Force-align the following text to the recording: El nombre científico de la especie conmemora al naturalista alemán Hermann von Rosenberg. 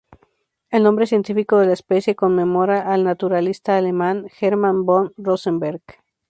El 0.71 0.81
nombre 0.81 1.05
científico 1.05 1.59
de 1.59 1.67
la 1.67 1.73
especie 1.73 2.15
conmemora 2.15 2.91
al 2.91 3.03
naturalista 3.03 3.77
alemán 3.77 4.25
Hermann 4.41 4.83
von 4.83 5.13
Rosenberg. 5.15 5.83